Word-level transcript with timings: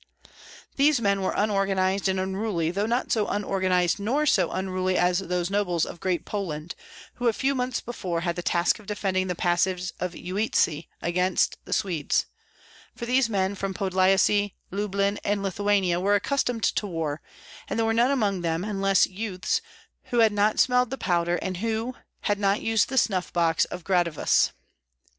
These 0.77 0.99
men 0.99 1.21
were 1.21 1.35
unorganized 1.35 2.09
and 2.09 2.19
unruly, 2.19 2.71
though 2.71 2.87
not 2.87 3.11
so 3.11 3.27
unorganized 3.27 3.99
nor 3.99 4.25
so 4.25 4.49
unruly 4.49 4.97
as 4.97 5.19
those 5.19 5.51
nobles 5.51 5.85
of 5.85 5.99
Great 5.99 6.25
Poland, 6.25 6.73
who 7.17 7.27
a 7.27 7.33
few 7.33 7.53
months 7.53 7.81
before 7.81 8.21
had 8.21 8.35
the 8.35 8.41
task 8.41 8.79
of 8.79 8.87
defending 8.87 9.27
the 9.27 9.35
passage 9.35 9.91
of 9.99 10.13
Uistsie 10.15 10.87
against 11.03 11.63
the 11.65 11.71
Swedes; 11.71 12.25
for 12.95 13.05
these 13.05 13.29
men 13.29 13.53
from 13.53 13.75
Podlyasye, 13.75 14.55
Lublin, 14.71 15.19
and 15.23 15.43
Lithuania 15.43 15.99
were 15.99 16.15
accustomed 16.15 16.63
to 16.63 16.87
war, 16.87 17.21
and 17.67 17.77
there 17.77 17.85
were 17.85 17.93
none 17.93 18.09
among 18.09 18.41
them, 18.41 18.63
unless 18.63 19.05
youths, 19.05 19.61
who 20.05 20.17
had 20.17 20.33
not 20.33 20.59
smelled 20.59 20.99
powder, 20.99 21.35
and 21.43 21.57
who 21.57 21.93
"had 22.21 22.39
not 22.39 22.59
used 22.59 22.89
the 22.89 22.97
snuff 22.97 23.31
box 23.31 23.65
of 23.65 23.83
Gradivus." 23.83 24.51